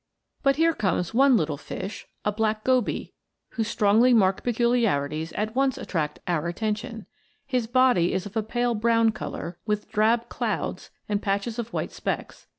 But 0.41 0.55
here 0.55 0.73
comes 0.73 1.13
one 1.13 1.37
little 1.37 1.57
fish 1.57 2.07
whose 2.25 3.67
strongly 3.67 4.13
marked 4.15 4.43
peculiarities 4.43 5.31
at 5.33 5.55
once 5.55 5.77
attract 5.77 6.19
our 6.25 6.47
attention. 6.47 7.05
His 7.45 7.67
body 7.67 8.11
is 8.11 8.25
of 8.25 8.35
a 8.35 8.41
pale 8.41 8.73
brown 8.73 9.11
colour, 9.11 9.59
with 9.67 9.91
drab 9.91 10.27
clouds, 10.27 10.89
and 11.07 11.21
patches 11.21 11.59
of 11.59 11.71
white 11.71 11.91
specks. 11.91 12.47